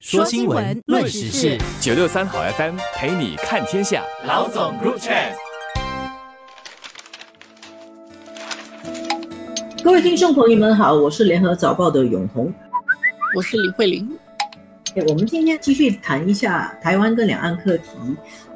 [0.00, 4.02] 说新闻，论时事，九六三好 FM 陪你看天下。
[4.26, 5.34] 老总 Group Chat，
[9.84, 12.50] 各位听众朋友们好，我是联合早报的永红，
[13.36, 14.18] 我是李慧玲。
[15.06, 17.90] 我们今天继续谈一下台湾跟两岸课题。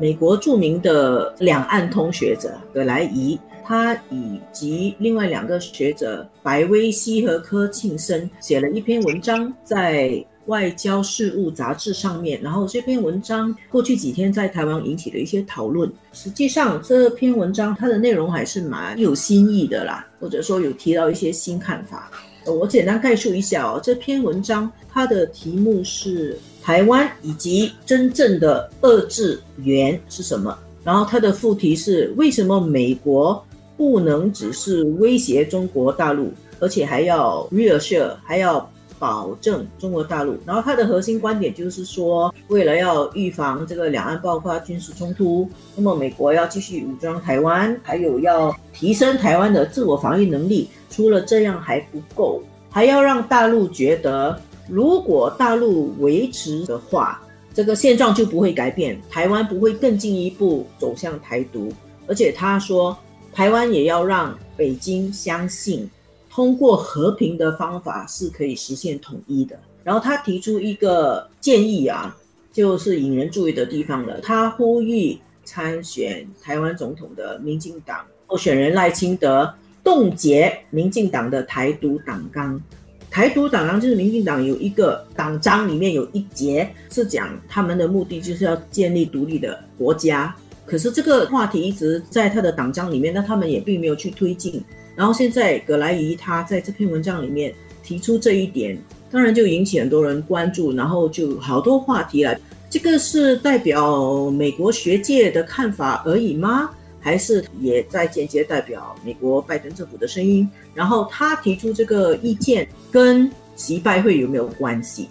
[0.00, 10.24] 美国著名的两岸通学者葛莱仪，他以及另外两个学者白威西和柯庆生写了一篇文章，在。
[10.46, 15.90] 外交事务杂志上面，然后这篇文章过去几天在台湾引起了一些讨论。
[16.12, 22.10] 实际上，这篇文章它的内容还是蛮有新意的啦，或者说有提到一些新看法。
[22.46, 33.42] 我简单概述一下哦，这篇文章它的题目是“台湾以及真正的遏制源是什么”，然后它的副题是“为什么美国
[33.78, 36.30] 不能只是威胁中国大陆，
[36.60, 38.70] 而且还要 reassure，还要”
[39.04, 45.46] 保证中国大陆，然后他的核心观点就是说，为了要预防这个两岸爆发军事冲突，
[45.76, 50.70] 那么美国要继续武装台湾，还有要提升台湾的自我防御能力。
[50.88, 57.20] 除了这样还不够，还要让大陆觉得，如果大陆维持的话，
[57.52, 61.70] 这个现状就不会改变，台湾不会更进一步走向台独。
[62.06, 62.96] 而且他说，
[63.34, 65.90] 台湾也要让北京相信。
[66.34, 69.56] 通过和平的方法是可以实现统一的。
[69.84, 72.16] 然后他提出一个建议啊，
[72.52, 74.20] 就是引人注意的地方了。
[74.20, 82.60] 他呼吁参选台湾总统的民进党候选人赖清德冻结民进党的台独党纲。
[83.08, 90.34] 台独党纲就是民进党有一个党章里面有一节是讲他们的目的就是要建立独立的国家。
[90.66, 94.60] 可是这个话题一直在他的党章里面，那他们也并没有去推进。
[94.94, 98.78] 然后现在葛莱仪他在这篇文章里面提出这一点，
[99.10, 102.38] 当然就引起很多人关注，然后就好多话题了。
[102.70, 106.70] 这个是代表美国学界的看法而已吗？
[107.00, 110.48] 还是也在间接代表美国拜登政府的声音？
[110.72, 115.08] 然后他提出这个意见跟习拜会有没有关系？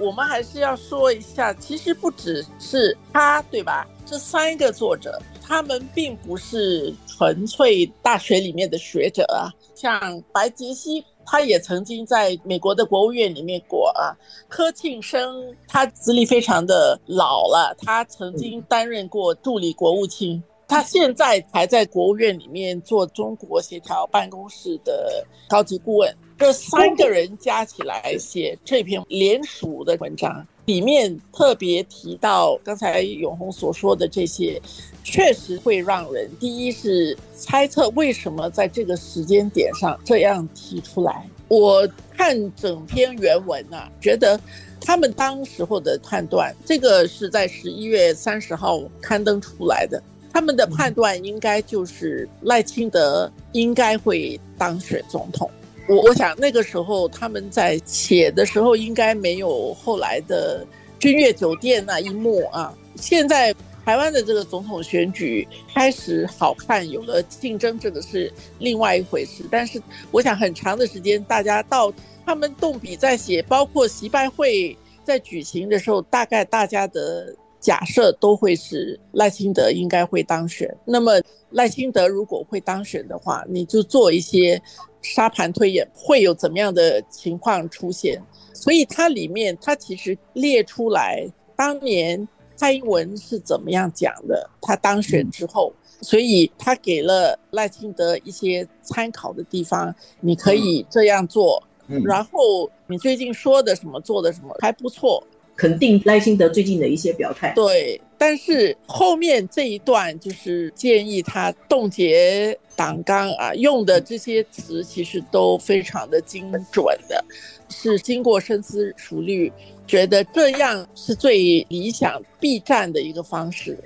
[0.00, 3.86] 我们还是要说一下，其实不只是他，对吧？
[4.06, 5.20] 这三个作者。
[5.42, 14.16] 他们并不是纯粹大学里面的学者啊，像白杰西，他也曾经在美国的国务院里面过啊。
[14.48, 20.42] 柯庆生，他资历非常的老了，他曾经担任过助理国务卿，
[20.72, 26.10] 他现在还在国务院里面做中国协调办公室的高级顾问。
[26.38, 30.46] 这三个人加起来写这篇联署的文章。
[30.64, 34.58] 里面特别提到刚才永红所说的这些，
[35.04, 41.28] 确实会让人第一是猜测为什么在这个时间点上这样提出来。
[41.48, 44.40] 我看整篇原文啊，觉得
[44.80, 55.50] 他们当时候的判断，这个是在十一月三十号刊登出来的，他们的判断应该就是赖清德应该会当选总统。
[55.88, 60.64] 我我想那个时候他们在写的时候，应该没有后来的
[60.98, 62.72] 君悦酒店那一幕啊。
[62.96, 63.54] 现在
[63.84, 69.44] 台湾的这个总统选举开始好看，有了竞争，这个是另外一回事。
[69.50, 69.82] 但是
[70.12, 71.92] 我想很长的时间，大家到
[72.24, 80.68] 他们动笔在写，包括习拜会在举行的时候，大概大家的假设都会是赖清德应该会当选。
[80.84, 81.12] 那么
[81.52, 84.60] 赖清德如果会当选的话，你就做一些。
[85.04, 88.22] 沙盘推演会有怎么样的情况出现？
[88.54, 101.60] 所以它里面它其实列出来当年蔡英文是怎么样讲的，他当选之后，所以他给了赖清德一些参考的地方，你可以这样做。
[102.04, 105.20] 然后你最近说的什么做的什么还不错。
[105.62, 117.24] 肯定赖清德最近的一些表态，对，但是后面这一段就是建议他冻结党纲啊，用的这些词其实都非常的精准的，
[117.68, 119.52] 是经过深思熟虑，
[119.86, 123.78] 觉得这样是最理想避战的一个方式。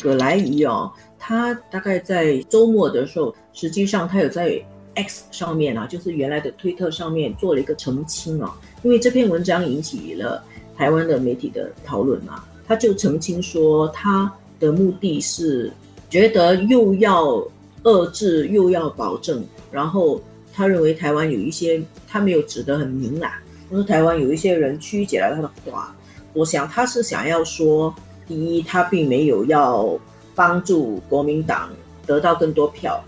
[0.00, 4.58] 葛莱仪哦，他大概在周末的时候，实际上他有在
[4.94, 10.42] X 上面啊，就是原来的推特上面做了一个澄清啊，因为这篇文章引起了。
[10.80, 15.70] 台湾的媒体的讨论嘛，他就澄清说，他的目的是
[16.08, 17.46] 觉得又要
[17.82, 20.18] 遏制又要保证，然后
[20.54, 25.94] 他认为台湾有一些他没有指得很明啦，他说台湾有一些人曲解了他的话，
[26.32, 27.94] 我想他是想要说，
[28.26, 30.00] 第一，他并没有要
[30.34, 31.68] 帮助国民党
[32.06, 32.98] 得到更多票，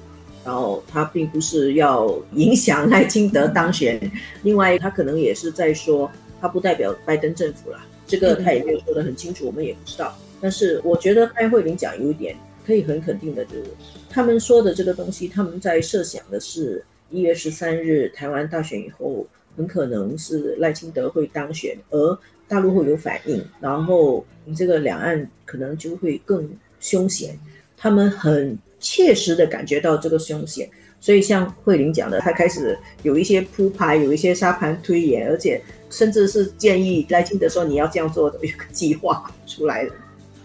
[0.45, 3.99] 然后他并不是要影响赖清德当选，
[4.43, 6.11] 另外他可能也是在说。
[6.43, 10.13] 他不代表拜登政府啦，这个他也没有说得很清楚，我们也不知道。
[10.41, 12.37] 但是我觉得戴慧玲讲有一点
[12.67, 13.65] 可以很肯定的，就是
[14.11, 19.25] 他们说的这个东西，他们在设想的是一月十三日台湾大选以后，
[19.57, 22.19] 很可能是赖清德会当选，而
[22.49, 26.51] 大陆会有反应，然后你这个两岸可能就会更
[26.81, 27.39] 凶险。
[27.77, 30.69] 他们很切实的感觉到这个凶险。
[31.03, 35.61] 所以像慧玲讲的，他开始有一些铺排，有一些沙盘推演，而且
[35.91, 39.93] 甚至是建议赖清德说你要这样做的一个计划出来了。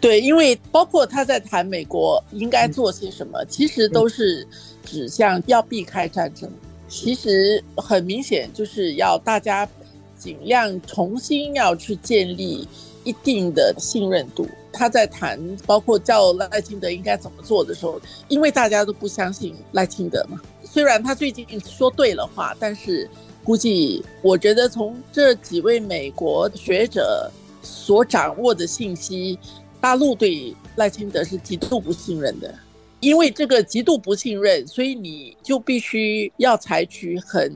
[0.01, 4.48] 对，因为包括他在谈美国应该做些什么，其实都是
[4.83, 6.50] 指向要避开战争。
[6.88, 9.69] 其实很明显就是要大家
[10.18, 12.68] 尽量重新要去建立
[13.04, 14.48] 一定的信任度。
[14.77, 20.39] 他在谈包括叫赖清德应该怎么做的时候，因为大家都不相信赖清德嘛。
[20.63, 23.09] 虽然他最近说对了话，但是
[23.44, 27.31] 估计我觉得从这几位美国学者
[27.62, 29.39] 所掌握的信息，
[29.81, 32.53] 大陆对赖清德是极度不信任的。
[33.00, 37.56] 因为这个极度不信任，所以你就必须要采取很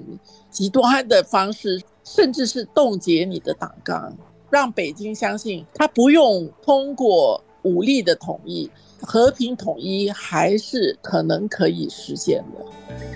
[0.51, 4.15] 极端的方式，甚至是冻结你的党纲。
[4.51, 8.69] 让北京相信，他不用通过武力的统一，
[9.01, 13.10] 和平统一还是可能可以实现的。